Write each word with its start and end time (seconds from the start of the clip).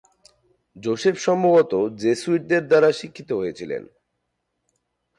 যোষেফ 0.75 1.15
সম্ভবত 1.19 1.73
জেসুইটদের 2.01 2.63
দ্বারা 2.67 2.89
শিক্ষিত 2.91 3.29
হয়েছিলেন। 3.31 3.83